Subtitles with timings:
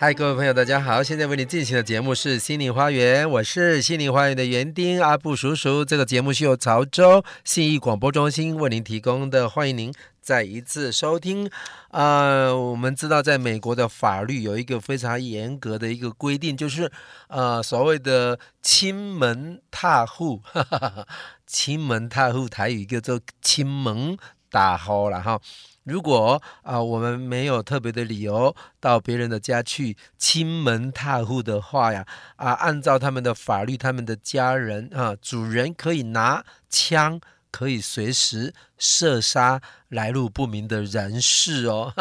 [0.00, 1.02] 嗨，各位朋友，大家好！
[1.02, 5.84] 现在为你进行的节目是《心灵花园》，我是《心灵花园》的园丁阿布叔叔。
[5.84, 11.50] 这个节目是由潮州信义广播中心为您提供的，欢迎您再一次收听。
[11.90, 16.88] 呃，我们知道，在美国的法律有一个非常严格的一个规定，就是
[17.26, 21.08] 呃，所谓的亲门踏户，哈哈哈，
[21.44, 24.16] 亲门踏户台语叫做亲门
[24.48, 25.40] 打户了哈。
[25.88, 37.18] 如果啊、我们没有特别的理由到别人的家去亲门踏户的话呀，啊，按照他们的法律，他们的家人啊，主人可以拿枪，
[37.50, 41.92] 可以随时射杀来路不明的人士哦。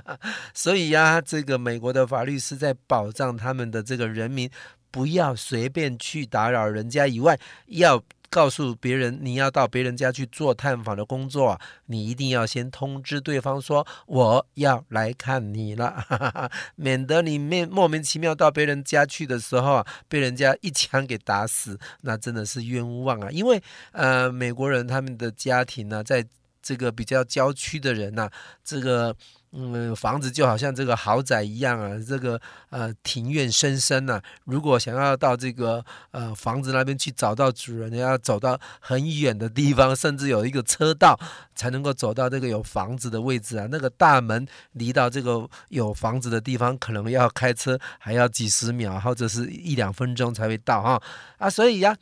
[0.54, 4.50] 所以呀，这个美国的法律是在保障他们的这个人民，
[4.90, 8.02] 不要随便去打扰人家以外，要。
[8.34, 16.04] 告诉别人你要到别人家去做探访的工作，你一定要先通知对方说我要来看你了，
[16.74, 23.30] 免得你面莫名其妙到别人家去的时候啊，被人家一枪给打死，那真的是冤枉啊！
[23.30, 23.62] 因为
[23.92, 26.26] 呃，美国人他们的家庭呢，在
[26.60, 28.28] 这个比较郊区的人呢，
[28.64, 29.14] 这个。
[29.56, 34.22] 嗯，房子就好像这个豪宅一样啊，这个呃庭院深深呐、啊。
[34.46, 41.16] 如果想要到这个呃房子那边去找到主人，要走到很远的地方，甚至有一个车道
[41.54, 43.68] 才能够走到这个有房子的位置啊。
[43.70, 51.00] 那个大门离到这个有房子的地方，可能要开车还要几十秒或者是一两分钟才会到哈
[51.38, 51.96] 啊，所以呀。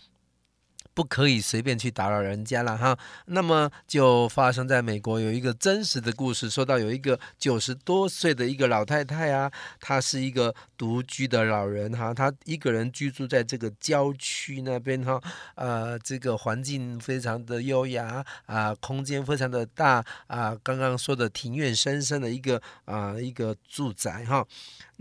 [0.94, 2.96] 不可以随便去打扰人家了哈。
[3.26, 15.20] 那么就发生在美国有一个真实的故事，说到有一个九十多岁的一个老太太啊，她是一个独居的老人哈，她一个人居住在这个郊区那边哈，
[15.54, 24.46] 呃，这个环境非常的优雅啊，空间非常的大啊，刚刚说的庭院深深的一个啊一个住宅哈。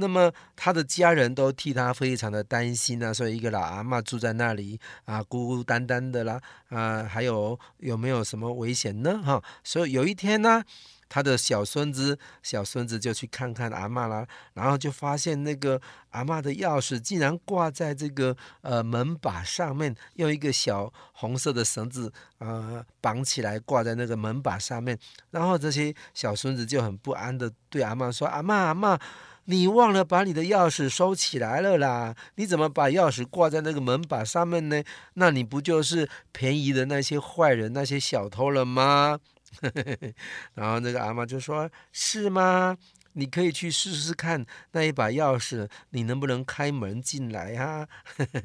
[0.01, 9.21] 那么他的家人都替他非常的担心、啊，所以一个老阿嬷住在那里啊，孤孤单单的啦，啊，还有有没有什么危险呢？
[9.23, 10.63] 哈，所以有一天呢，
[11.07, 15.79] 他的小孙子小孙子就去看看阿嬷啦，然后就发现那个
[16.09, 24.97] 阿嬷的钥匙竟然挂在这个呃门把上面，用一个小红色的绳子啊绑起来挂在那个门把上面，
[25.29, 28.99] 然后这些小孙子就很不安的对阿嬷说：“阿嬷，阿嬷。”
[29.45, 32.15] 你忘了把你的钥匙收起来了啦？
[32.35, 34.83] 你怎么把钥匙挂在那个门把上面呢？
[35.15, 39.19] 那你不就是便宜的那些坏人、那些小偷了吗？
[40.55, 42.77] 然后那个阿妈就说：“是吗？
[43.13, 47.85] 你可以去试试看那一把钥匙，你能不能开门进来啊？”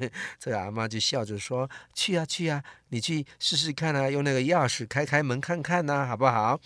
[0.37, 6.59] 这个阿妈就笑着说：“去啊去啊，你去试试看啊，用那个钥匙开开门看看呐，好不好？”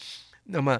[0.46, 0.80] 那么。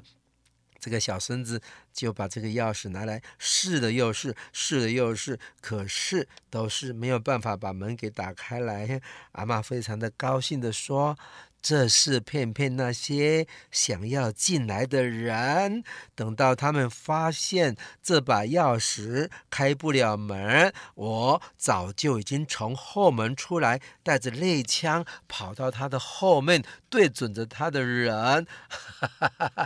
[0.82, 1.62] 这个小孙子
[1.92, 9.00] 就把这个钥匙拿来试了又试，试了又试，可是都是没有办法把门给打开来。
[9.30, 11.16] 阿妈非常的高兴的说。
[11.62, 15.84] 这是骗骗那些想要进来的人。
[16.14, 28.46] 等到他们发现这把钥匙开不了门，我早就已经从后门出来，带着猎枪跑到他的后面，对准着他的人。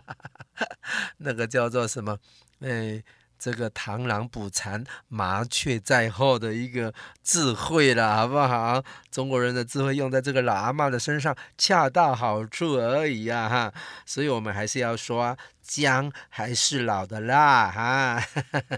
[1.18, 2.18] 那个叫做什么？
[2.60, 3.02] 哎。
[3.46, 8.82] 这个螳螂捕蝉，麻雀在后的一个智慧了，好不好？
[9.08, 13.72] 中国人的智慧用在这个老阿妈的身上，恰到好处而已呀，哈！
[14.04, 18.20] 所以我们还是要说，姜还是老的辣，哈！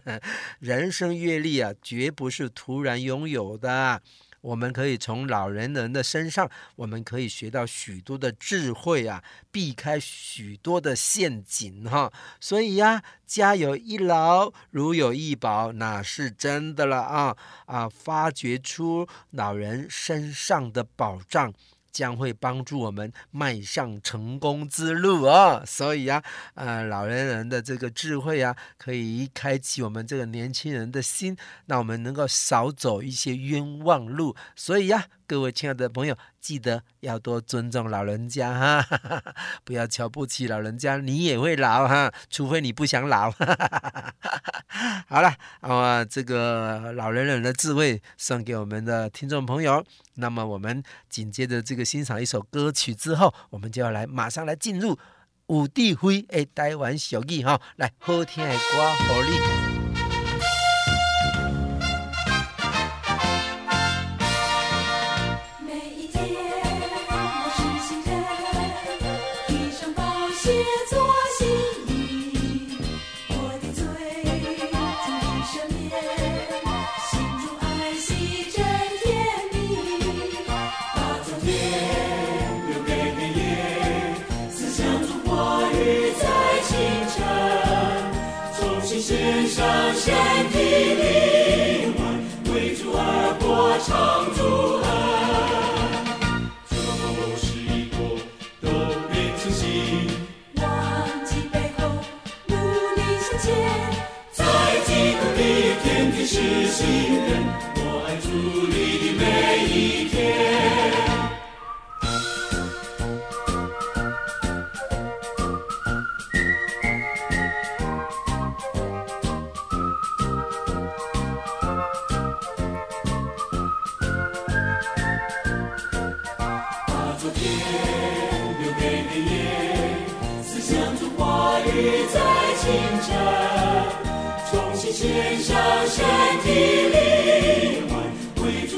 [0.61, 4.03] 人生阅历啊，绝不是突然拥有的。
[4.41, 12.13] 我们可以从老人人的身上，我们可以学到许多的智慧啊，避开许多的陷阱哈。
[12.41, 17.37] 所以呀，家有一老，如有一宝，那是真的了啊
[17.67, 17.89] 啊！
[17.89, 21.53] 发掘出老人身上的宝藏。
[21.99, 25.65] 将会帮助我们迈向成功之路、哦！
[25.67, 26.23] 所以啊，
[26.55, 31.37] 呃，老年人的这个智慧啊，可以开启我们这个年轻人的心，
[31.67, 34.37] 让我们能够少走一些冤枉路。
[34.55, 38.99] 所以呀、各位亲爱的朋友，记得要多尊重老人家哈，
[39.63, 43.31] 不要瞧不起老人家，你也会老哈，除非你不想老。
[45.07, 49.85] 好了，啊，这个老人人的智慧送给我们的听众朋友。
[50.15, 54.99] 那么我们紧接着这个欣赏一首歌曲之后，我们就要来马上来进入
[55.49, 59.21] 有智慧的台湾小语哈，来好听的歌，好
[93.89, 94.18] Santa.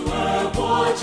[0.06, 0.94] 来，各位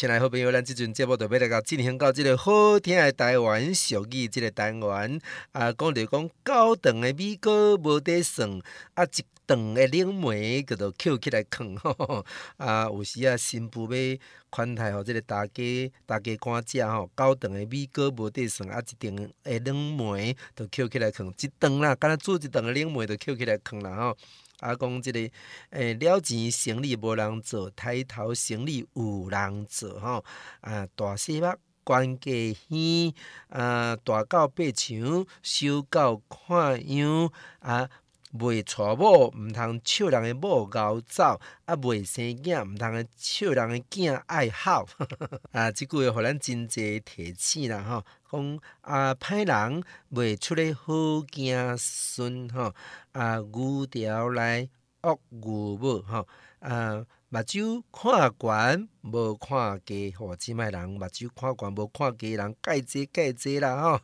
[0.00, 5.20] 亲爱的好朋友，咱即阵节目就要来到进行到这个好听的台湾俗语这个单元。
[5.52, 8.50] 啊，讲就讲高档的米糕无得算，
[8.94, 12.24] 啊一档的冷梅叫做捡起来啃吼吼，
[12.56, 14.18] 啊有时啊新妇要
[14.48, 24.16] 款待吼，这个大家大家官食吼，高档的米糕无得算，啊一档的冷梅都捡起来啃，一档啦，敢若煮一档的冷梅都捡起来啃啦吼。
[24.60, 25.32] 啊，讲即、这个
[25.70, 30.24] 诶、了钱生理无人做，抬头生理有人做吼。
[30.60, 31.48] 啊，大细目
[31.82, 32.30] 关家
[32.68, 33.12] 耳，
[33.48, 37.30] 啊，大到八墙，小到看样
[37.60, 37.90] 啊。
[38.32, 44.86] 未娶某毋通笑人诶某咬走，啊未生囝毋通笑人诶囝爱哭。
[45.52, 50.92] 啊，即句话互咱真济提醒啦吼，讲啊歹人未出咧好
[51.30, 52.72] 子孙吼，
[53.12, 54.68] 啊牛条来
[55.02, 56.26] 恶牛母吼，
[56.60, 57.04] 啊。
[57.32, 60.34] 目睭看悬，无看低，吼！
[60.34, 64.00] 即摆人目睭看悬，无看低，人介济介济啦，吼！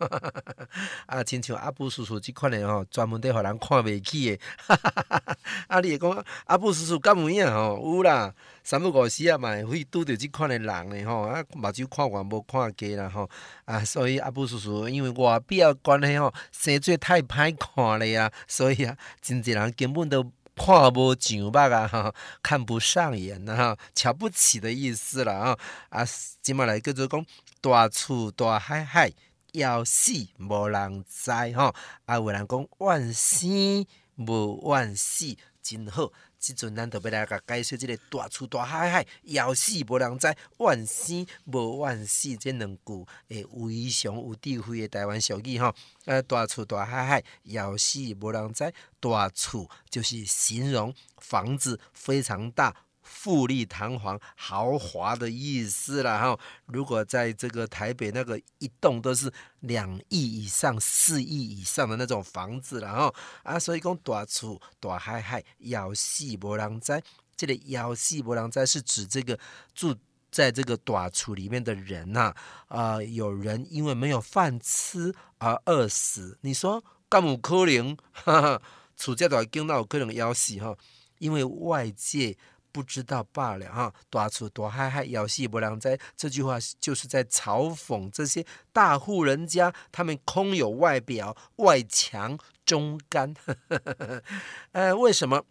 [1.06, 4.40] 啊，亲像阿布叔叔即款诶吼，专门伫互人看袂起诶，
[5.66, 7.80] 啊，你会讲阿布叔叔敢有影吼？
[7.96, 11.22] 有啦，三不五时啊，嘛会拄着即款诶人诶吼！
[11.22, 13.28] 啊，目睭看悬，无看低啦，吼！
[13.64, 20.30] 啊，所以阿布叔叔因为外表关系吼，生做太歹看咧啊，所以啊，真济人根本都。
[20.56, 25.58] 看无上目啊，哈，看不上眼呐，哈，瞧不起的意思了，啊，
[25.90, 26.04] 啊，
[26.42, 27.24] 今麦来叫做讲
[27.60, 29.12] 大厝大海海，
[29.52, 31.74] 要死无人知，吼，
[32.06, 33.86] 啊，有人讲万生
[34.16, 36.10] 无万死，真好。
[36.46, 45.74] 即阵咱就要来甲解说即个大厝大海海，要死无人知，万生无万死，即两句诶非常有智慧诶台湾俗语吼。
[46.04, 52.76] 呃，大厝大海海，要死无人知，大厝就是形容房子非常大，
[53.06, 56.38] 富丽堂皇、豪华的意思了哈。
[56.66, 67.00] 如果在这个台北，那个一栋都是两亿以上、四亿以上的那种房子了哈啊，所以讲大厝大海海，要死无人知。
[67.36, 69.38] 这里要死无人知是指这个
[69.74, 69.94] 住
[70.30, 72.34] 在这个大厝里面的人呐
[72.68, 76.36] 啊、有人因为没有饭吃而饿死。
[76.40, 77.96] 你说敢有可能？
[78.12, 78.62] 哈哈，
[78.96, 80.76] 厝这大间那有可能要死哈？
[81.18, 82.36] 因为外界
[82.76, 83.90] 不知道罢了哈。
[84.10, 85.98] 大厝大海海，要死不量灾。
[86.14, 93.34] 这句话就是在嘲讽这些大户人家，他们空有外表，外强中干。
[94.72, 95.42] 呃，为什么？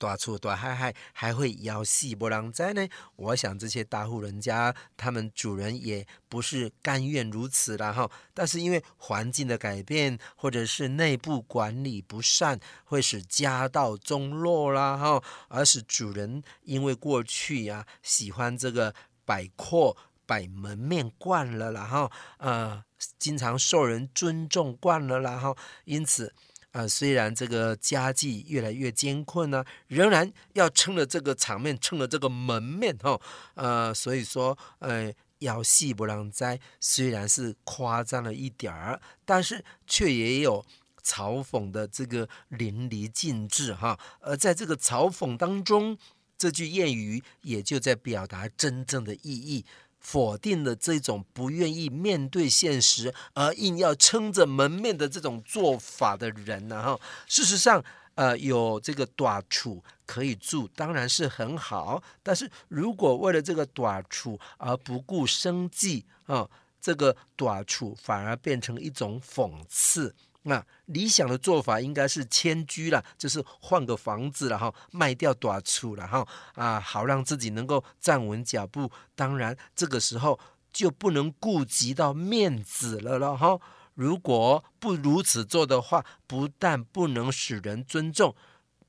[0.00, 2.88] 大厝大海海还会要死无人知呢？
[3.16, 8.10] 我想这些大户人家，他们主人也不是甘愿如此了哈。
[8.32, 15.22] 但是因为环境的改变，或者是内部管理不善，会使家道中落啦哈。
[15.48, 18.94] 而是主人因为过去呀、喜欢这个
[19.26, 22.82] 摆阔摆门面惯了然后，呃，
[23.18, 25.54] 经常受人尊重惯了然后，
[25.84, 26.34] 因此。
[26.72, 33.20] 啊、虽然这个家计越来越艰困呢、仍然要撑着这个场面，撑着这个门面哈。
[33.54, 40.64] 呃，所以说，呃，要细不让灾，虽然是夸张了一点儿，但是却也有
[41.02, 43.98] 嘲讽的这个淋漓尽致哈。
[44.20, 45.98] 而在这个嘲讽当中，
[46.38, 49.64] 这句谚语也就在表达真正的意义。
[50.00, 56.82] 否定了这种不愿意面对现实而硬要撑着门面的这种做法的人呢？
[56.82, 62.02] 哈，事实上，呃，有这个短处可以住，当然是很好。
[62.22, 66.48] 但是如果为了这个短处而不顾生计啊，
[66.80, 70.14] 这个短处反而变成一种讽刺。
[70.42, 78.90] 那理想的做法应该是迁居了，就是换个房子了哈，卖掉大厝了哈啊，好让自己能够站稳脚步。
[79.14, 80.40] 当然，这个时候
[80.72, 83.60] 就不能顾及到面子了了哈。
[83.94, 88.34] 如果不如此做的话，不但不能使人尊重，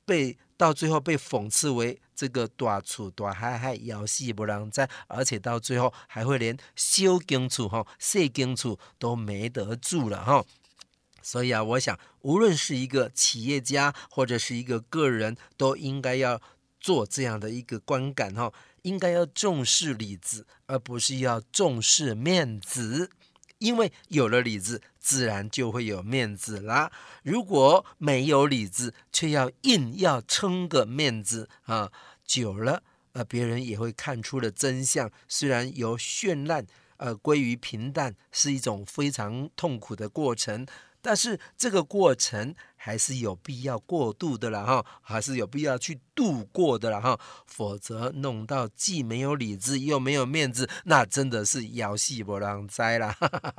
[0.06, 10.42] 被到最后被讽刺为这个大厝大嗨嗨，要死不让灾，而且到最后还会连小间厝哈、小间厝都没得住了哈。
[11.22, 16.40] 所以啊，我想，无论是一个企业家或者是一个个人，都应该要
[16.80, 18.52] 做这样的一个观感哈，
[18.82, 23.10] 应该要重视里子，而不是要重视面子。
[23.58, 26.90] 因为有了里子，自然就会有面子啦。
[27.22, 31.92] 如果没有里子，却要硬要撑个面子啊，
[32.26, 35.08] 久了，呃，别人也会看出了真相。
[35.28, 40.66] 虽然由绚烂，呃，归于平淡，是一种非常痛苦的过程。
[41.02, 53.14] 但是这个过程还是有必要过渡的啦哈，还是有必要去度过的啦哈，否则弄到既没有理智又没有面子，那真的是要死不让灾了。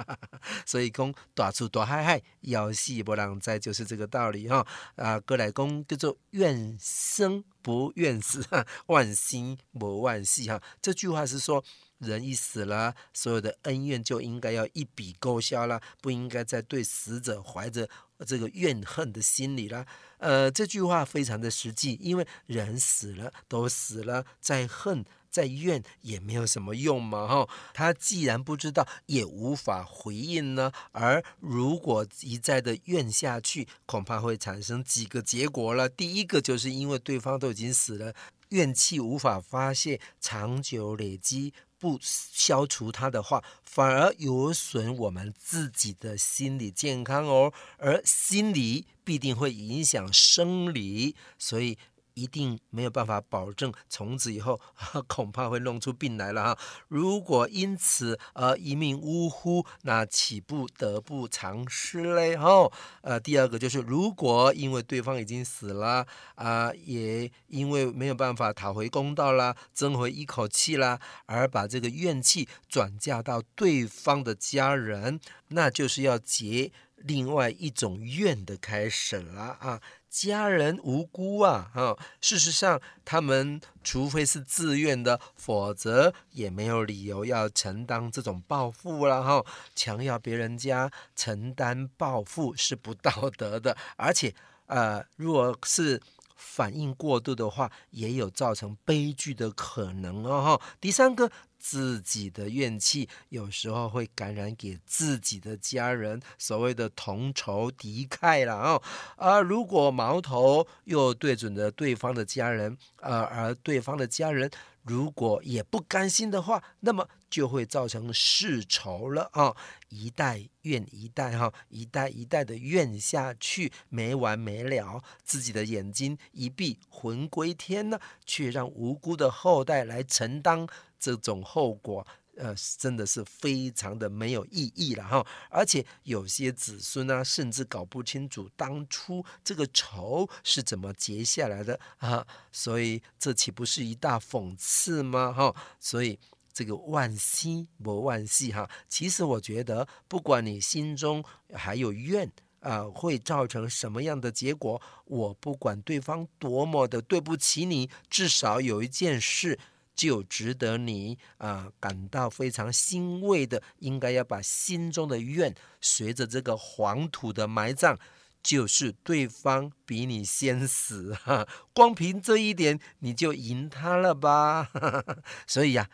[0.66, 4.66] 所以讲大出大海海，要死不让灾就是这个道理哈。
[4.96, 8.44] 啊，过来讲叫做愿生不愿死，
[8.88, 10.62] 万心不万死哈。
[10.82, 11.64] 这句话是说。
[12.04, 17.90] 人一死了，所有的恩怨就应该要一笔勾销了，不应该再对死者怀着
[18.26, 19.86] 这个怨恨的心理了。
[20.18, 27.28] 呃，这句话非常的实际，因为人死了都死了，再恨再怨也没有什么用嘛。
[27.28, 30.72] 哈，他既然不知道，也无法回应呢。
[30.92, 35.90] 而如果一再的怨下去，恐怕会产生几个结果了。
[35.90, 38.14] 第一个就是因为对方都已经死了，
[38.54, 41.54] 怨气无法发泄，长久累积。
[41.80, 47.52] 不消除它的话，反而有损我们自己的心理健康哦。
[47.78, 51.78] 而心理必定会影响生理，所以。
[52.14, 54.60] 一定没有办法保证从此以后
[55.08, 56.60] 恐怕会弄出病来了哈。
[56.88, 62.38] 如果因此而一命呜呼，那岂不得不偿失嘞？
[62.38, 66.06] 哈，呃，第二个就是，如果因为对方已经死了
[66.36, 79.82] 啊、也因为没有办法讨回公道啦，争回一口气啦，而把这个怨气转嫁到对方的家人，那就是要结另外一种怨的开始了啊。
[80.14, 81.98] 家人无辜啊，哈！
[82.22, 89.44] 事实上，他们除非是自愿的，否则也没有理由要承担这种报复了，哈！
[89.74, 94.36] 强要别人家承担报复是不道德的，而且，
[94.68, 96.00] 呃，如果是
[96.44, 100.60] 反应过度的话，也有造成悲剧的可能哦。
[100.82, 101.32] 第三个。
[101.66, 108.82] 自己的怨气有时候会感染给自己的家人，所谓的同仇敌忾了哦。
[109.16, 119.56] 而如果矛头又对准了对方的家人，呃，而对方的家人如果也不甘心的话，那么就会造成世仇了啊！
[119.90, 130.68] 一代怨一代哈，一代一代的怨下去没完没了，自己的眼睛一闭，魂归天呢，却让无辜的后代来承担。
[131.00, 132.06] 这种后果，
[132.38, 135.26] 呃，真的是非常的没有意义了哈。
[135.50, 142.28] 而且有些子孙呢，甚至搞不清楚当初这个仇是怎么结下来的啊。
[142.52, 145.34] 所以这岂不是一大讽刺吗？
[145.34, 146.20] 哈，所以
[146.54, 148.70] 这个万幸不万幸哈。
[148.88, 159.60] 其实我觉得，不管你心中还有怨啊，会造成什么样的结果，我不管对方多么的对不起你，至少有一件事。
[159.96, 167.96] 就值得你啊、感到非常欣慰的，应该要把心中的怨随着这个黄土的埋葬，
[168.42, 174.72] 就是对方比你先死哈，光凭这一点你就赢他了吧？
[175.46, 175.88] 所以呀、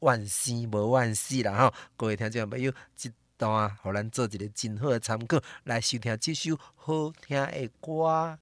[0.00, 8.38] 万幸无万幸啦吼，各位听众朋友，这段互咱做一个真好的参考，来收听这首好听的歌。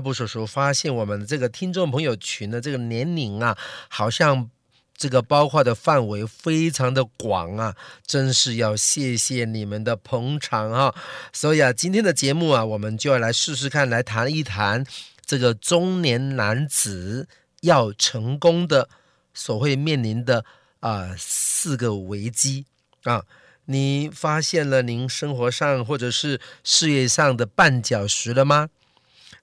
[0.00, 3.56] 布叔叔发现我们这个听众朋友群的这个年龄啊，
[3.88, 4.48] 好像
[4.96, 7.74] 这个包括的范围非常的广啊，
[8.06, 10.94] 真是要谢谢你们的捧场啊！
[11.32, 14.84] 所以啊，今天的节目啊，我们就要来试试看，来谈一谈
[15.24, 17.28] 这个中年男子
[17.62, 18.88] 要成功的
[19.32, 20.44] 所会面临的
[20.80, 22.66] 啊、四个危机
[23.04, 23.22] 啊。
[23.66, 28.68] 你发现了您生活上或者是事业上的绊脚石了吗？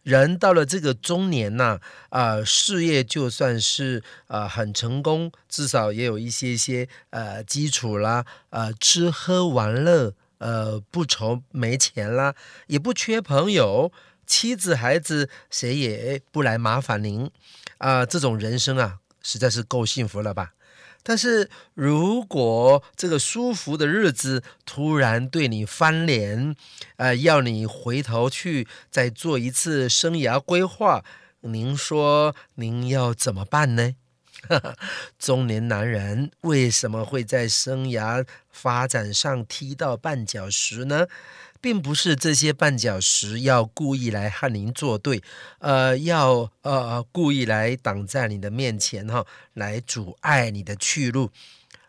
[0.07, 12.33] 人到了这个中年呐，啊、事业就算是啊、很成功，至少也有一些些呃基础啦，呃吃喝玩乐，呃不愁没钱啦，
[12.67, 13.91] 也不缺朋友，
[14.25, 17.29] 妻子孩子谁也不来麻烦您，
[17.79, 20.53] 啊、这种人生啊，实在是够幸福了吧？
[21.07, 26.53] 但是如果这个舒服的日子突然对你翻脸，
[26.97, 31.05] 呃，要你回头去再做一次生涯规划，
[31.39, 33.93] 您说您要怎么办呢？
[35.17, 41.07] 中年男人为什么会在生涯发展上踢到绊脚石呢？
[41.59, 45.23] 并不是这些绊脚石要故意来和您作对，
[45.57, 51.31] 呃，要呃故意来挡在你的面前哈，来阻碍你的去路。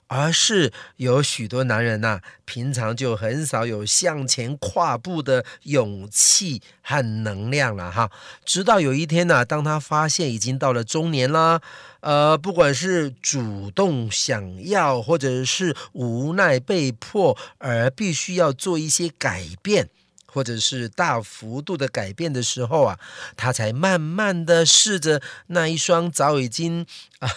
[0.09, 8.11] 而是有许多男人呐、平常就很少有向前跨步的勇气和能量了哈。
[8.44, 11.61] 直到有一天呐、当他发现已经到了中年啦，
[12.01, 19.88] 呃，不管是主动想要，或者是无奈被迫而必须要做一些改变。
[20.30, 22.98] 或者是大幅度的改变的时候啊，
[23.36, 26.86] 他才慢慢的试着那一双早已经
[27.20, 27.28] 啊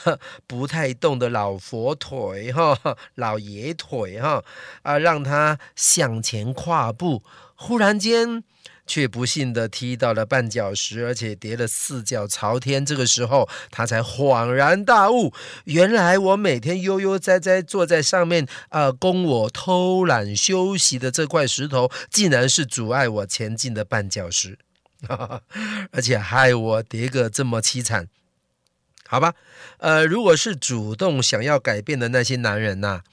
[0.45, 2.77] 不太动的老佛腿哈，
[3.15, 4.43] 老爷腿哈
[4.84, 7.23] 啊，让他向前跨步，
[7.56, 8.43] 忽然间。
[8.91, 12.86] 却不幸的踢到了绊脚石，而且跌了四脚朝天。
[12.86, 24.60] 这个时候，他才恍然大悟，原来我每天悠悠哉哉坐在上面，啊、呃，供我偷懒休息的这块石头，竟然是阻碍我前进的绊脚石，
[25.91, 28.10] 而且害我跌个这么凄惨。
[29.08, 29.36] 好吧，
[29.77, 33.04] 呃，如果是主动想要改变的那些男人呐、啊。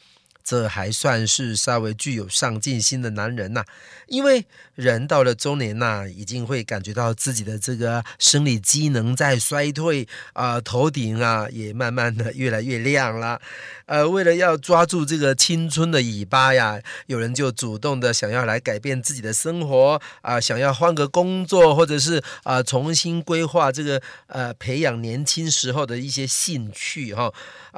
[0.48, 3.62] 这还算是稍微具有上进心的男人呐，
[4.06, 13.38] 因为人到了中年呐，已经会感觉到自己的这个生理机能在衰退啊，头顶啊也慢慢的越来越亮了。
[13.84, 27.30] 呃，为了要抓住这个青春的尾巴呀，有人就主动的想要来改变自己的生活啊，想要换个工作，或者是啊重新规划这个呃培养年轻时候的一些兴趣哈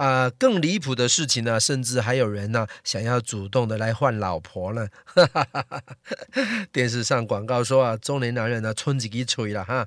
[0.04, 0.30] 啊。
[0.38, 4.88] 更离谱的事情呢，甚至还有人呢想要主动的来换老婆了。
[6.72, 9.86] 电视上广告说啊，中年男人呢春自己吹了哈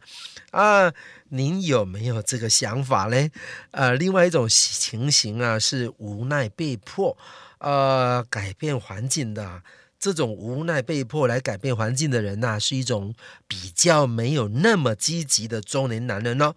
[0.51, 0.93] 啊。
[1.29, 3.29] 您有没有这个想法呢？
[3.71, 7.17] 呃，另外一种情形啊，是无奈被迫，
[7.57, 9.63] 呃，改变环境的
[9.99, 13.15] 这种无奈被迫来改变环境的人呐、啊，是一种
[13.47, 16.53] 比较没有那么积极的中年男人呢。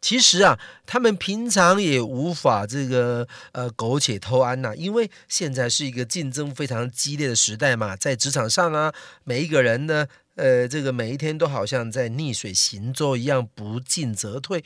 [0.00, 10.06] 其实啊，他们平常也无法这个呃苟且偷安呐、啊，因为现在是一个竞争非常激烈的时代嘛，在职场上啊，每一个人呢。
[10.36, 14.62] 呃，这个每一天都好像在逆水行舟一样，不进则退。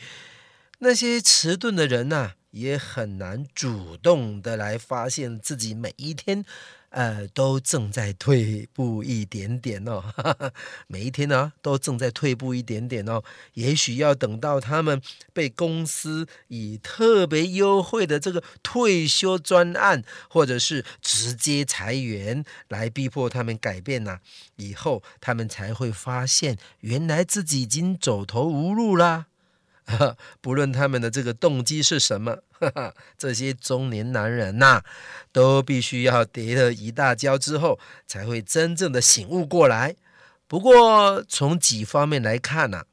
[0.80, 6.44] 那些迟钝的人呐、啊，也很难主动的来发现自己每一天。
[6.92, 10.52] 呃，都正在退步一点点哦，哈哈，
[10.86, 13.22] 每一天呢、都正在退步一点点哦。
[13.54, 15.00] 也许要等到他们
[15.32, 24.18] 被公司以特别优惠的这个退休专案，或者是直接裁员来逼迫他们改变呢、
[24.56, 29.28] 以后他们才会发现，原来自己已经走投无路啦。
[30.40, 32.38] 不论他们的这个动机是什么，
[33.18, 34.84] 这些中年男人呐、啊，
[35.32, 39.96] 都必须要跌了一大跤之后，才会真正的醒悟过来。
[40.46, 42.86] 不过从几方面来看呢、啊，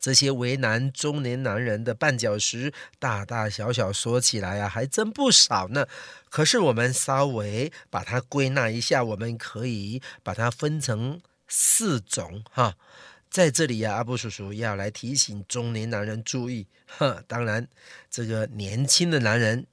[0.00, 5.86] 这些为难中年男人的绊脚石，大大小小说起来啊，还真不少呢。
[6.28, 12.74] 可是我们稍微把它归纳一下，我们可以把它分成四种哈。
[13.32, 17.66] 在这里呀、啊，阿布叔叔要来提醒中年男人注意， 哈，当然，
[18.10, 19.66] 这个年轻的男人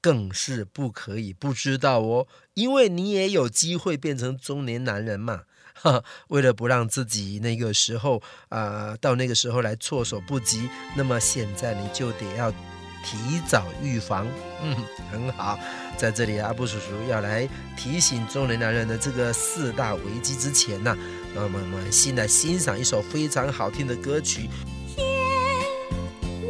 [0.00, 5.44] 更是不可以不知道哦，因为你也有机会变成中年男人嘛，
[5.80, 14.26] 哈，为了不让自己那个时候啊、到那个时候来措手不及，那么现在你就得要提早预防，
[14.64, 14.76] 嗯，
[15.12, 15.56] 很好。
[15.96, 20.96] 在这里，阿布叔叔要来提醒中年男人的这个四大危机之前呢，
[21.34, 24.48] 么我们先来欣赏一首非常好听的歌曲。
[24.94, 25.06] 天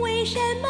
[0.00, 0.68] 为什么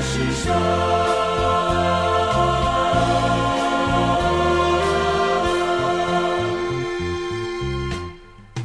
[0.00, 0.97] 是生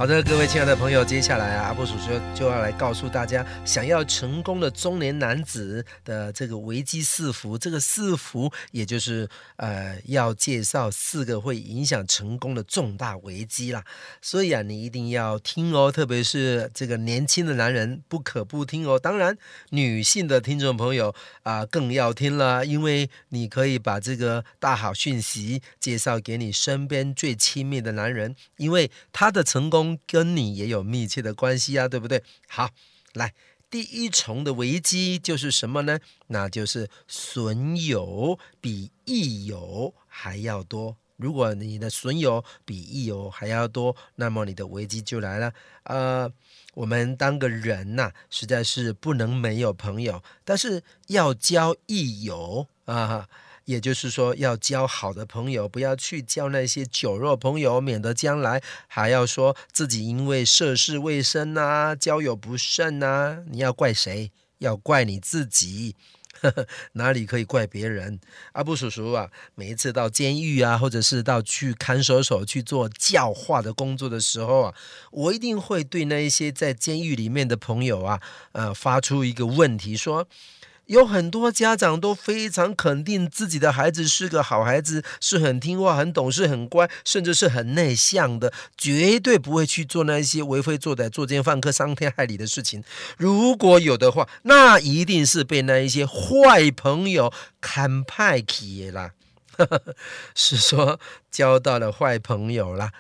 [0.04, 7.58] 好的，各位亲爱的朋友，接下来啊，阿布叔叔就要来告诉大家，想要成功的中年男子的这个危机四伏。
[7.58, 13.82] 这个四伏，也就是呃，要介绍四个会影响成功的重大危机啦。
[14.22, 19.00] 所以啊，你一定要听哦，特别是这个年轻的男人不可不听哦。
[19.00, 19.38] 当然，
[19.70, 29.93] 女性的听众朋友啊、更要听了，因为你可以把这个大好讯息介绍给你身边最亲密的男人，因为他的成功。
[30.08, 32.24] 跟你也有密切的关系啊，对不对？
[32.48, 32.70] 好，
[33.14, 33.34] 来，
[33.70, 36.00] 第一重的危机就是什么呢？
[36.28, 40.98] 那就是损友比益友还要多。
[41.16, 45.54] 如果你的损友比益友还要多，那么你的危机就来了。
[45.84, 46.30] 呃，
[46.74, 53.30] 我们当个人呐、实在是不能没有朋友，但是要交益友啊。
[53.66, 63.44] 也就是说，要交好的朋友，不要去交那些酒肉朋友，免得将来还要说自己因为涉世未深呐，交友不慎呐。
[63.50, 64.32] 你要怪谁？
[64.60, 65.96] 要怪你自己，
[66.94, 68.20] 哪里可以怪别人？
[68.54, 74.76] 阿布叔叔啊，每一次到监狱啊，或者是到去看守所去做教化的工作的时候啊，
[75.12, 78.22] 我一定会对那一些在监狱里面的朋友啊，
[78.52, 80.28] 呃，发出一个问题说。
[80.94, 92.84] 有很多家长都非常肯定自己的孩子是个好孩子，是很听话、很懂事、很乖，甚至是很内向的，绝对不会去做那些为非作歹、作奸犯科、伤天害理的事情。
[93.18, 99.14] 如果有的话，那一定是被那一些坏朋友看派去啦，
[100.36, 101.00] 是说
[101.32, 102.92] 交到了坏朋友啦。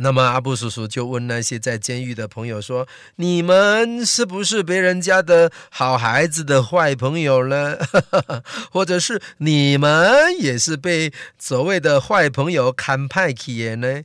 [0.00, 7.76] 那么阿布叔叔就问那些在监狱的朋友说：“你们是不是别人家的好孩子的坏朋友呢？
[8.70, 14.02] 或者是你们也是被所谓的坏朋友看派去呢？”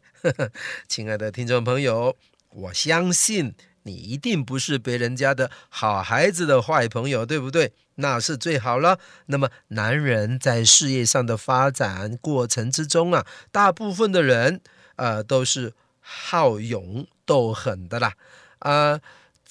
[0.88, 2.15] 亲爱的听众朋友，
[2.49, 3.53] 我相信
[3.84, 7.71] 你一定不是别人家的好孩子的坏朋友，对不对？
[7.95, 8.97] 那是最好了。
[9.27, 14.62] 那么男人在事业上的发展过程之中啊，大部分的人。
[14.95, 15.73] 呃，都是
[16.04, 18.13] 好勇斗狠的啦，
[18.60, 19.02] 啊、呃。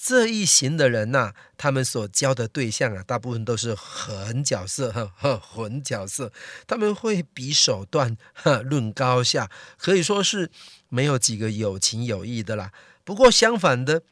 [0.05, 6.29] 这一型的人呐、他们所交的对象啊，大部分都是狠角色， 哈，混角色。
[6.67, 10.51] 他们会比手段， 哈，论高下，可以说是
[10.89, 12.73] 没有几个有情有义的啦。
[13.05, 14.03] 不过相反的，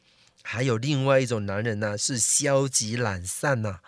[0.42, 3.80] 还有另外一种男人呢、是消极懒散呐、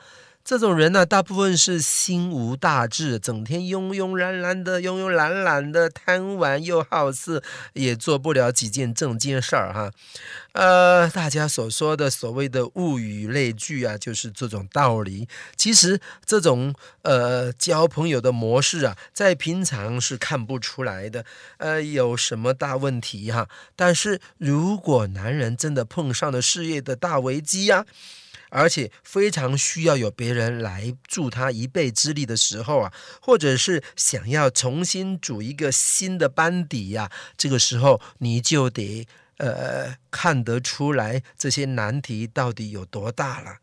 [0.44, 9.90] 这种人呢、大部分是心无大志，整天庸庸懒懒的，慵慵懒懒的，贪玩又好色，也做不了几件正经事儿哈。
[10.52, 15.26] 呃，大家所说的所谓的物以类聚啊，就是这种道理。
[15.56, 21.24] 其实这种呃交朋友的模式啊，在平常是看不出来的，
[21.56, 23.48] 呃，有什么大问题哈。
[23.74, 27.86] 但是如果男人真的碰上了事业的大危机呀、啊，
[28.54, 43.56] 而且非常需要有别人来助他一臂之力的时候啊，或者是想要重新组一个新的班底呀、这个时候你就得呃看得出来这些难题到底有多大了。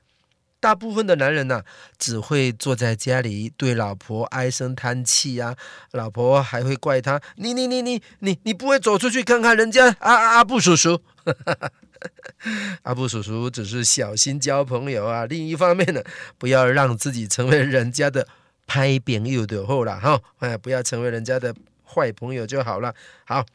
[0.61, 1.65] 大部分的男人呢、啊，
[1.97, 5.55] 只会坐在家里对老婆唉声叹气呀，
[5.91, 11.01] 老婆还会怪他，你你你你你你不会走出去看看人家阿阿布叔叔。
[12.83, 15.25] 阿布叔叔只是小心交朋友啊。
[15.25, 16.01] 另一方面呢，
[16.37, 18.27] 不要让自己成为人家的
[18.67, 20.21] 歹朋友就好了哈。
[20.39, 22.93] 哎，不要成为人家的坏朋友就好了。
[23.25, 23.45] 好，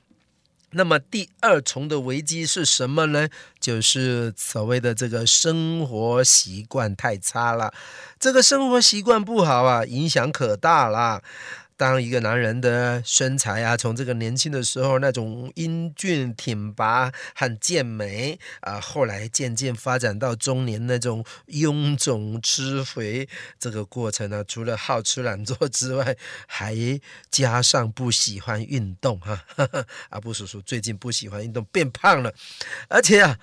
[0.72, 3.28] 那么第二重的危机是什么呢？
[3.60, 7.72] 就是所谓的这个生活习惯太差了。
[8.18, 11.22] 这个生活习惯不好啊，影响可大了。
[11.76, 26.74] 当一个男人的身材啊，从这个年轻的时候那种英俊挺拔和健美啊，后来渐渐发展到中年那种臃肿吃肥，这个过程呢，除了好吃懒做之外，还
[27.30, 29.42] 加上不喜欢运动哈。
[30.08, 32.32] 阿布叔叔最近不喜欢运动，变胖了，
[32.88, 33.38] 而且啊，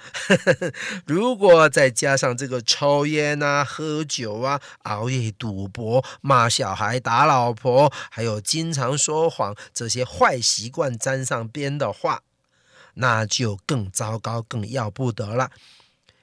[1.06, 12.24] 如果再加上这个抽烟啊、喝酒啊、熬夜赌博、骂小孩、打老婆，还有经常说谎这些坏习惯沾上边的话，
[12.96, 15.52] 那就更糟糕、更要不得了。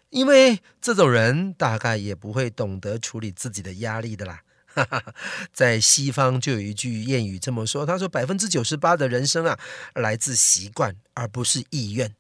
[0.09, 4.43] 因为这种人大概也不会懂得处理自己的压力的啦。
[5.53, 9.59] 在西方就有一句谚语这么说：“他说百分之九十八的人生啊，
[9.95, 12.15] 来自习惯，而不是意愿。”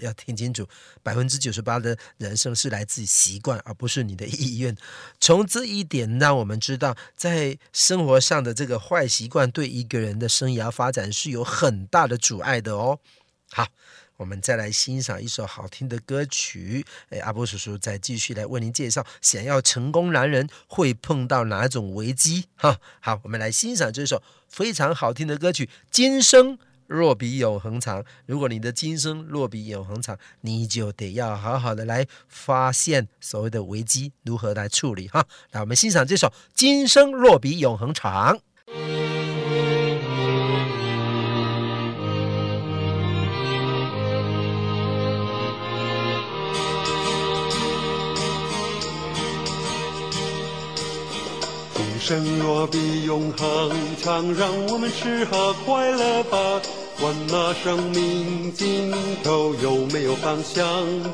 [0.00, 0.68] 要听清楚，
[1.02, 4.76] 百分之九十八的人生是来自习惯，而不是你的意愿。
[5.20, 12.98] 从这一点让我们知道，在生活上的这个坏习惯对一个人的生涯发展是有很大的阻碍的哦。
[13.50, 13.68] 好。
[14.16, 16.84] 我们再来欣赏一首好听的歌曲。
[17.10, 22.46] 哎，阿波叔叔再继续来为您介绍，想要成功男人会碰到哪种危机？
[22.56, 28.02] 哈，好，我们来欣赏这首非常好听的歌曲《今生若比永恒长》。
[28.26, 35.08] 如果你的今生若比永恒长，你就得要好好的来发现所谓的危机如何来处理。
[35.08, 38.36] 哈，来，我们欣赏这首《今生若比永恒长》。
[52.06, 56.60] 生若比永恒长，让我们吃喝快乐吧。
[57.00, 60.62] 管那生命尽头有没有方向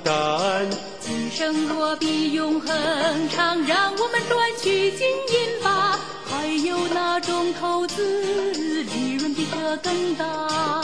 [0.03, 0.69] 答案。
[0.99, 2.69] 今生若比永恒
[3.29, 5.97] 长，让我们赚取金银吧。
[6.29, 10.83] 还有哪种投资利润比这更大？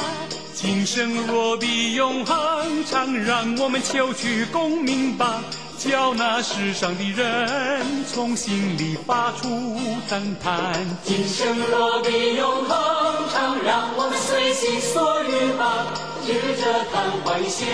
[0.54, 5.42] 今生若比永恒长，让我们求取功名吧。
[5.78, 9.76] 叫那世上的人从心里发出
[10.08, 10.72] 赞叹。
[11.04, 15.86] 今生若比永恒长，让我们随心所欲吧。
[16.24, 17.68] 指着昙花一现，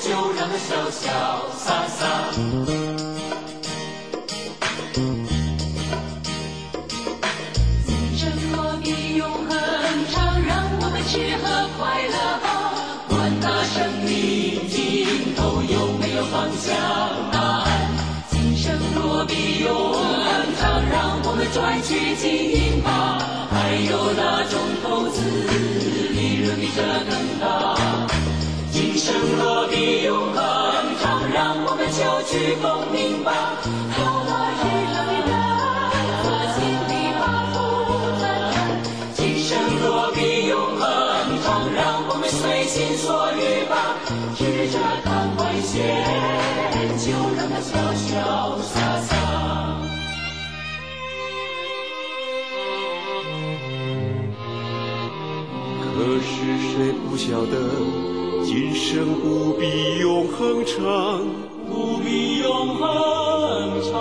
[0.00, 1.02] 就让它潇潇
[1.58, 2.81] 洒洒。
[16.52, 16.66] 没有方向。
[19.24, 20.02] 比永恒
[20.58, 23.22] 长，让我们赚取金银吧。
[23.52, 23.54] 还
[23.88, 25.22] 有哪种投资
[26.10, 27.76] 利润比这更大？
[28.72, 30.42] 今生若比永恒
[31.00, 33.30] 长，让我们求取功名吧。
[33.96, 35.30] 叫那世上的人
[36.22, 36.58] 从心
[36.90, 37.22] 里发
[37.54, 37.56] 出
[38.20, 38.22] 赞
[38.52, 38.54] 叹。
[39.14, 39.48] 今生
[39.80, 40.82] 若比永恒
[41.44, 43.72] 长，让我们随心所欲吧。
[44.36, 45.62] 指着昙花一
[57.24, 57.54] 晓得，
[58.44, 61.20] 今生不必永恒长，
[61.68, 63.92] 不必永恒长。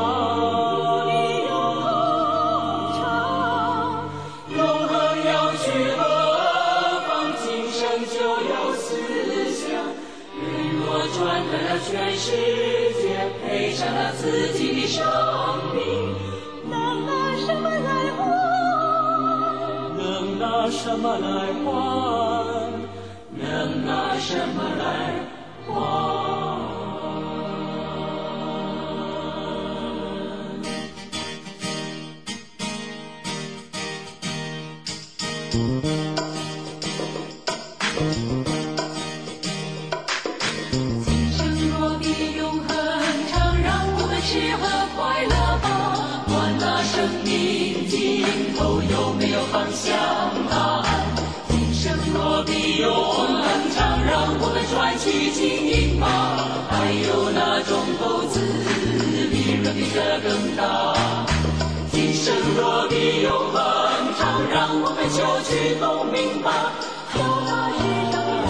[4.57, 4.91] 永恒
[5.23, 6.01] 要去何
[7.05, 7.09] 方？
[7.37, 8.15] 今生就
[8.49, 8.97] 要思
[9.69, 9.69] 量。
[10.41, 10.41] 人
[10.79, 11.19] 若赚
[11.51, 12.25] 得了全世
[12.99, 13.05] 界
[13.45, 14.97] 赔上了自己的生
[15.75, 15.79] 命，
[16.67, 16.73] 能
[17.05, 18.19] 拿什么来换？
[19.95, 20.01] 能
[20.39, 21.29] 拿什么来
[21.63, 22.30] 换？
[23.91, 25.19] 拿什么来
[25.67, 26.60] 换？
[59.93, 60.95] 的更大，
[61.91, 63.61] 今生若比永恒
[64.17, 66.71] 长，让我们就去共鸣吧。
[67.13, 67.79] 就那世
[68.11, 68.47] 上的人，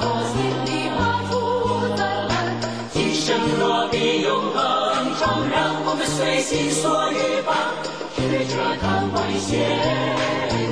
[0.00, 0.34] 从心
[0.66, 0.98] 里发
[1.30, 1.32] 出
[1.96, 2.32] 赞叹。
[2.92, 3.26] 今生
[3.60, 4.58] 若比永恒
[5.20, 5.54] 长，让
[5.86, 6.82] 我们随心所
[7.12, 7.50] 欲吧。
[8.16, 9.48] 只学着弹管弦，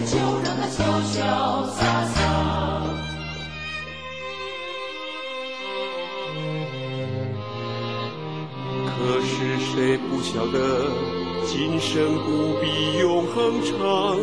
[0.07, 0.13] 就
[0.43, 0.77] 让它潇
[1.07, 1.17] 潇
[1.71, 1.79] 洒
[2.15, 2.18] 洒。
[9.79, 10.91] 谁不晓得，
[11.47, 14.19] 今生不必永恒长，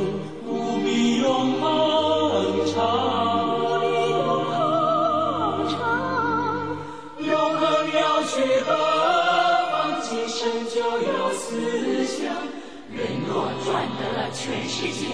[0.45, 4.20] 不必永恒长，不必永
[4.51, 5.80] 恒长。
[7.20, 8.34] 永恒要去
[8.66, 8.76] 何
[9.72, 10.01] 方？
[10.01, 12.36] 今生就有思想。
[12.91, 15.08] 人若赚得了全世界，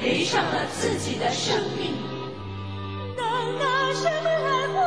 [0.00, 1.92] 赔上了自己的生命，
[3.14, 3.22] 能
[3.58, 4.78] 拿什么来换？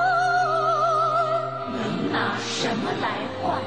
[1.73, 3.61] 能拿什么来换？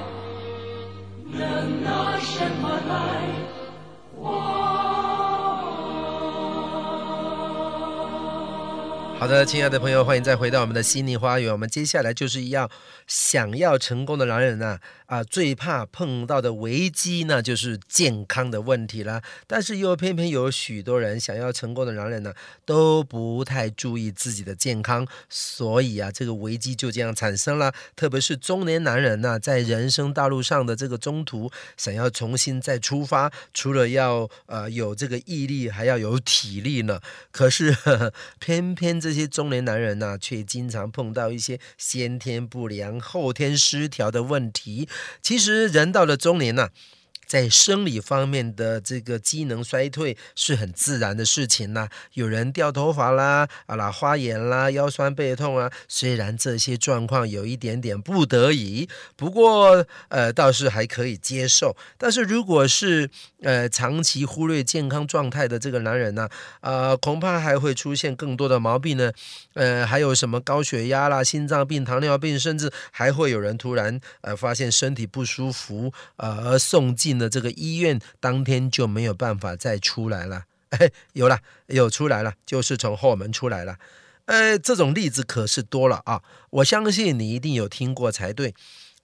[1.39, 4.76] 能拿什么来？
[9.19, 11.51] 好的，亲爱的朋友，欢迎再回到我们的心灵花园。
[11.51, 12.71] 我们接下来就是要
[13.07, 19.23] 想要成功的男人呢、啊，最怕碰到的危机呢，就是健康的问题了。
[19.47, 22.35] 但是又偏偏有许多人想要成功的男人呢，
[22.67, 27.73] 都不太注意自己的健康，所以啊，这个危机就这样产生了。
[27.97, 37.01] 特别是中年男人呢、在人生道路上的这个中途，想要重新再出发，除了要呃有这个毅力，还要有体力呢。
[37.33, 39.06] 可是呵呵 偏偏。
[39.07, 44.89] 这些中年男人呢、却经常碰到一些先天不良、后天失调的问题。
[45.23, 46.71] 其实人到了中年呢、
[47.27, 55.73] 在生理方面的这个机能衰退是很自然的事情呐、有人掉头发啦，啊啦花眼啦，腰酸背痛啊。
[55.89, 61.77] 虽然这些状况有一点点不得已，不过呃倒是还可以接受。
[61.99, 63.11] 但是如果是
[63.43, 66.29] 呃长期忽略健康状态的这个男人呢，
[66.61, 69.11] 呃恐怕还会出现更多的毛病呢。
[69.55, 77.16] 呃还有什么高血压啦、心脏病、糖尿病，甚至还会有人突然呃发现身体不舒服，呃而送进。
[77.19, 83.79] 的这个医院当天就没有办法再出来了，哎，有了，有出来了，就是从后门出来了，
[84.27, 88.55] 呃，这种例子可是多了啊，我相信你一定有听过才对。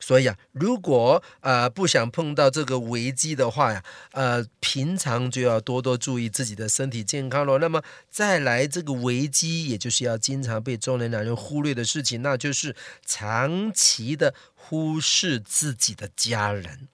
[0.01, 7.59] 所以啊，如果呃不想碰到这个危机的话呀，呃，平常就要多多注意自己的身体健康了。
[7.59, 12.75] 那么再来这个危机，也就是要经常被中年男人忽略的事情，那就是
[13.07, 16.89] 长期的忽视自己的家人。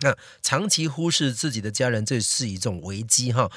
[0.00, 3.50] 那长期忽视自己的家人，这是一种危机哈。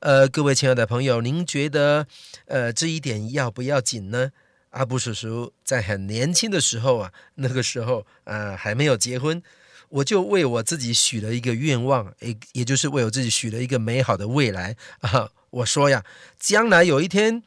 [0.00, 2.06] 呃，各位亲爱的朋友，您觉得
[2.46, 4.32] 呃这一点要不要紧呢？
[4.70, 9.40] 阿布叔叔在很年轻的时候啊，那个时候啊、呃、还没有结婚，
[9.88, 15.30] 我就为我自己许了一个愿望，也也就是为我自己许了一个美好的未来啊。
[15.50, 16.04] 我说呀，
[16.40, 17.42] 将来有一天，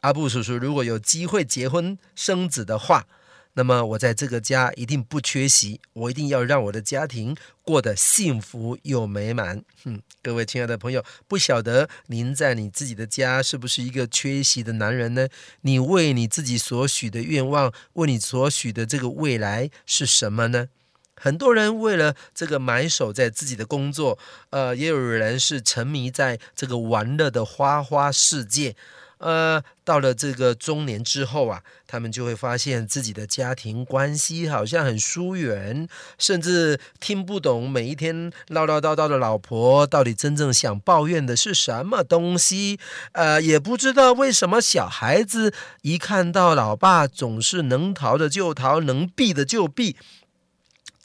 [0.00, 3.06] 阿布叔叔如果有机会结婚生子的话。
[3.54, 9.64] 那么我在这个家一定不缺席，我一定要让我的家庭过得幸福又美满。
[9.84, 15.28] 嗯，各位亲爱的朋友，不晓得您在你自己的家是不是一个缺席的男人呢？
[15.62, 20.68] 你为你自己所许的愿望，为你所许的这个未来是什么呢？
[21.16, 24.18] 很多人为了这个埋首在自己的工作，
[24.50, 28.74] 呃，也有人是沉迷在这个玩乐的花花世界。
[29.20, 35.86] 呃，到了这个中年之后啊，他们就会发现自己的家庭关系好像很疏远，
[36.18, 42.80] 甚至听不懂每一天唠唠叨叨的老婆到底真正想抱怨的是什么东西。
[43.12, 45.52] 呃，也不知道为什么小孩子
[45.82, 49.96] 一看到老爸总是能逃的就逃，能避的就避。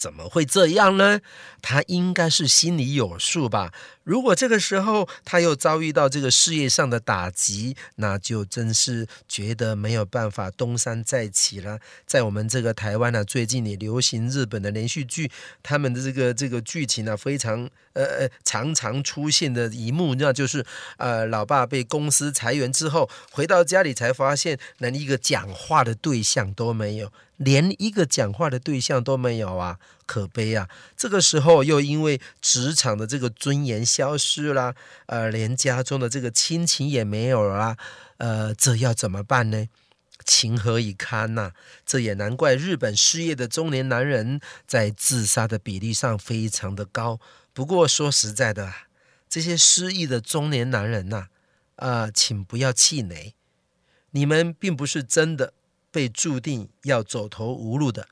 [0.06, 1.20] 怎么会这样呢？
[1.64, 3.74] 他应该是心里有数吧。
[4.04, 11.80] 如果这个时候他又遭遇到这个事业上的打击，那就真是觉得没有办法东山再起了。
[12.06, 15.32] 在我们这个台湾呢、最近也流行日本的连续剧，
[15.64, 20.64] 他们的这个这个剧情呢、非常呃呃常常出现的一幕，那就是
[20.98, 30.70] 呃老爸被公司裁员之后，回到家里才发现连一个讲话的对象都没有，连一个讲话的对象都没有啊，可悲啊！
[30.96, 33.86] 这个时候又因为职场的这个尊严。
[33.86, 34.76] 消失了，
[35.06, 37.78] 呃，连家中的这个亲情也没有了，
[38.18, 39.68] 呃，这要怎么办呢？
[40.26, 41.52] 情何以堪呐、
[41.86, 47.20] 这也难怪日本失业的中年男人在自杀的比例上非常的高。
[47.54, 48.74] 不过说实在的，
[49.30, 51.28] 这些失意的中年男人呐、
[51.76, 53.34] 啊，请不要气馁，
[54.12, 55.54] 你们并不是真的
[55.96, 58.10] 被注定要走投无路的，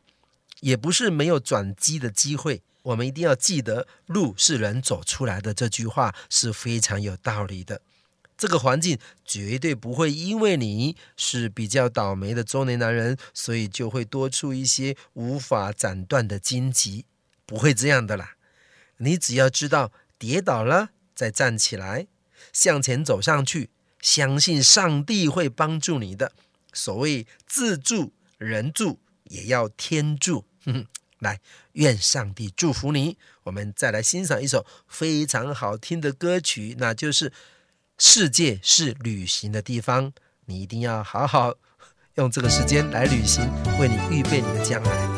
[0.62, 2.62] 也不是没有转机的机会。
[2.84, 7.82] 我们一定要记得“路是人走出来的”这句话是非常有道理的。
[8.38, 17.04] 这个环境绝对不会因为你是比较倒霉的中年男人，所以就会多出一些无法斩断的荆棘，
[17.46, 18.38] 不会这样的啦。
[19.00, 22.08] 你只要知道跌倒了再站起来，
[22.54, 23.70] 向前走上去，
[24.00, 26.32] 相信上帝会帮助你的。
[26.74, 30.46] 所谓自助人助，也要天助。
[30.66, 30.88] 哼哼。
[31.20, 31.40] 来，
[31.72, 33.18] 愿上帝祝福你。
[33.44, 37.30] 我们再来欣赏一首非常好听的歌曲，那就是
[37.98, 40.12] 《世界是旅行的地方》。
[40.48, 41.56] 你一定要好好
[42.16, 43.50] 用这个时间来旅行，
[43.80, 45.13] 为你预备你的将来。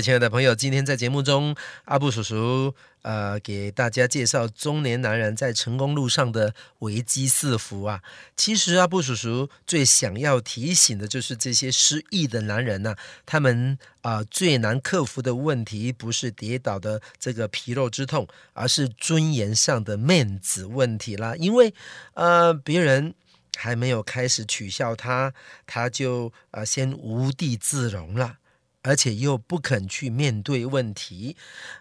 [0.00, 8.02] 亲爱的朋友，今天在节目中，阿布叔叔呃给大家介绍中年男人在成功路上的危机四伏啊。
[8.36, 12.94] 其实阿布叔叔最想要提醒的就是这些失意的男人呐、
[13.26, 21.34] 他们啊、最难克服的问题不是跌倒的这个皮肉之痛，而是尊严上的面子问题啦。
[21.36, 21.74] 因为
[22.14, 23.14] 呃别人
[23.56, 25.34] 还没有开始取笑他，
[25.66, 28.36] 他就啊、先无地自容了。
[28.82, 31.36] 而且又不肯去面对问题，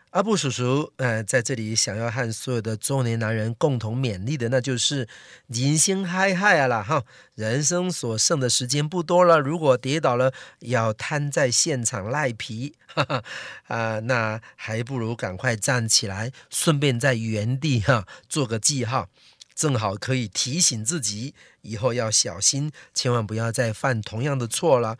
[0.10, 5.08] 阿布叔叔，呃，在这里想要和所有的中年男人共同勉励的，那就是
[5.47, 7.06] 人生嗨嗨啊啦哈！
[7.36, 13.24] 人生所剩的时间不多了，如果跌倒了，要瘫在现场赖皮，哈哈
[13.68, 19.08] 啊，那还不如赶快站起来，顺便在原地哈做个记号，
[19.56, 24.97] 正好可以提醒自己以后要小心，千万不要再犯同样的错了。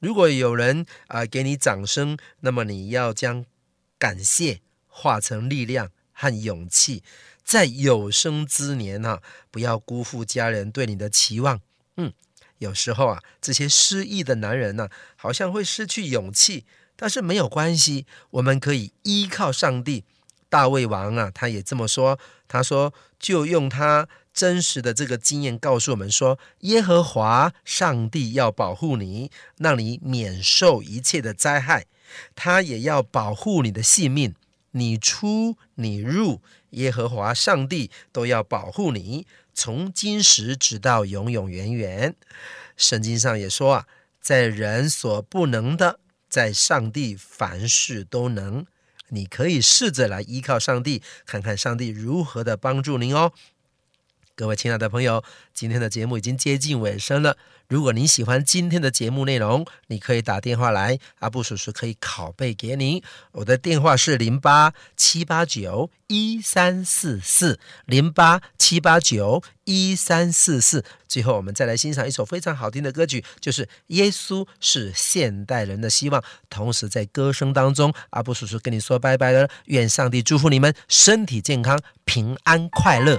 [0.00, 3.44] 如果有人啊、给你掌声，那么你要将
[3.98, 7.02] 感谢化成力量和勇气，
[7.44, 11.60] 在有生之年哈、啊，不要辜负家人对你的期望。
[11.96, 12.12] 嗯，
[12.58, 16.64] 有时候啊，这些失意的男人呢、好像会失去勇气，
[16.96, 20.04] 但是没有关系，我们可以依靠上帝。
[20.50, 31.86] 大卫王啊，他也这么说，他说就用他真实的这个经验告诉我们说，耶和华上帝要保护你，让你免受一切的灾害。
[32.34, 34.34] 他也要保护你的性命，
[34.72, 42.16] 你出你入，耶和华上帝都要保护你，从今时直到永永远远。
[42.76, 43.86] 圣经上也说啊，
[44.20, 48.66] 在人所不能的，在上帝凡事都能。
[49.10, 53.32] 你可以试着来依靠上帝，看看上帝如何的帮助您哦。
[54.34, 55.22] 各位亲爱的朋友，
[55.52, 57.36] 今天的节目已经接近尾声了。
[57.68, 63.02] 如果您喜欢今天的节目内容，你可以打电话来，阿布叔叔可以拷贝给您。
[63.32, 70.84] 我的电话是零八七八九一三四四零八七八九一三四四。
[71.06, 76.20] 最后，我们再来欣赏一首非常好听的歌曲，就是《耶稣是现代人的希望》。
[76.48, 79.48] 同时，在歌声当中，阿布叔叔跟你说拜拜了。
[79.66, 83.18] 愿上帝祝福你们身体健康、平安快乐。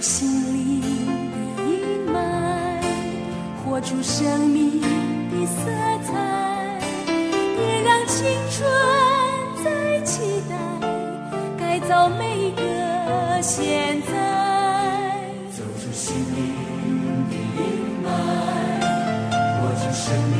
[0.00, 0.80] 心灵
[1.30, 1.68] 的阴
[2.10, 2.16] 霾，
[3.62, 5.70] 活出生命的色
[6.06, 8.16] 彩，点亮青
[8.50, 8.58] 春
[9.62, 10.56] 在期待，
[11.58, 12.62] 改造每个
[13.42, 14.10] 现在。
[15.54, 16.38] 走出心灵
[17.28, 17.62] 的阴
[18.02, 18.08] 霾，
[19.60, 20.38] 活出生命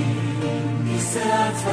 [0.87, 1.69] 的色彩，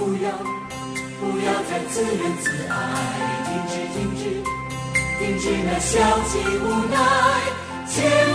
[0.00, 0.32] 不要，
[1.20, 2.74] 不要再自怨自艾，
[3.44, 4.22] 停止，停止，
[5.18, 5.92] 停止那消
[6.26, 6.96] 极无奈。
[7.86, 7.92] 千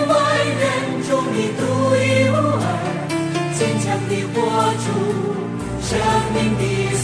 [0.08, 0.14] 万
[0.46, 0.64] 人
[1.10, 1.62] 中你独
[1.96, 2.64] 一无二，
[3.58, 4.36] 坚强地活
[4.84, 4.86] 出
[5.82, 5.90] 生
[6.36, 6.64] 命的
[6.98, 7.04] 色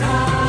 [0.00, 0.47] 彩。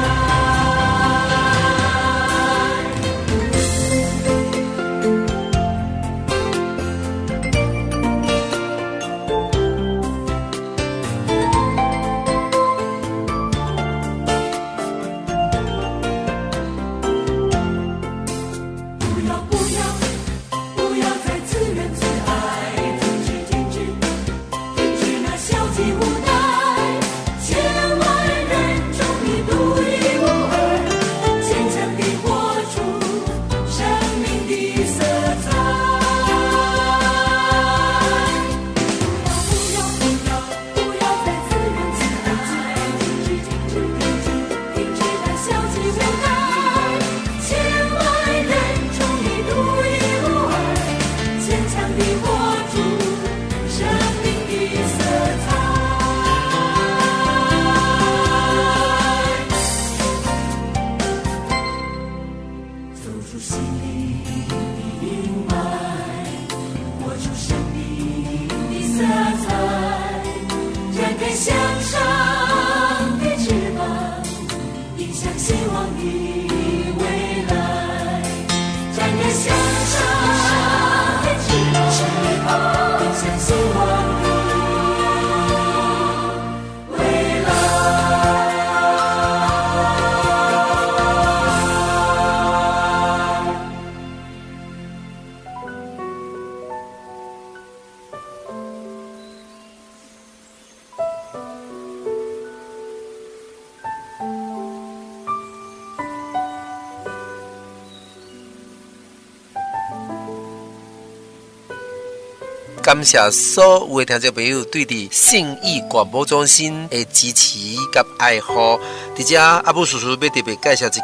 [112.99, 117.57] 感谢所有的听众朋友对的信义广播中心的支持
[117.93, 118.77] 跟爱护。
[119.15, 120.99] 在这阿布叔叔要特别介绍一支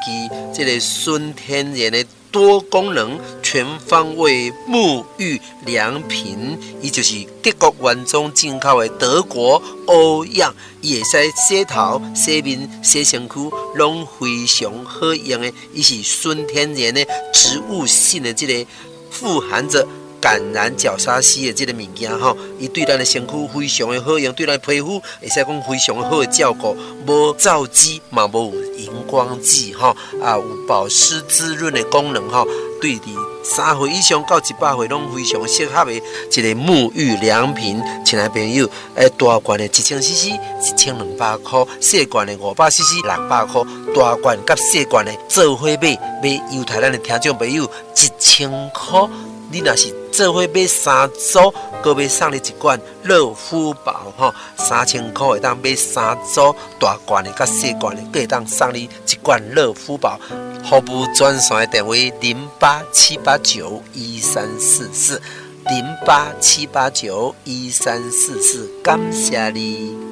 [0.53, 3.17] 这个纯天然的多功能。
[3.41, 15.49] 全方位沐浴良品，伊就是德国原装进口的德国欧漾，伊会使洗头、洗面、洗身躯，拢非常好用的。
[15.73, 18.69] 伊是纯天然的植物性的这个
[19.09, 19.87] 富含着。
[20.25, 32.43] 橄榄角鲨烯的这个物件吼，伊对咱的身躯非常的好用，对咱的皮肤会使讲非常的好的照顾，无皂基嘛，无荧光剂吼，啊，有保湿滋润的功能吼，
[32.81, 33.01] 对伫
[33.43, 37.79] 三岁以上到一百岁拢非常适合的一个沐浴良品。
[38.03, 43.61] 亲爱朋友，诶，大罐的一千 CC 一千两百块，细罐的五百 CC 六百块，
[43.93, 47.63] 大罐甲细罐的做伙买，买优待咱的听众朋友
[47.95, 49.07] 一千块。
[49.51, 60.19] 你若是做伙买三组，阁要送你一罐乐肤宝吼，三千块会当买三组大罐的甲细罐的，阁会当送你一罐乐肤宝。
[60.67, 65.21] 服务专线的电话零八七八九一三四四
[65.67, 70.04] 零八七八九一三四四，感谢你。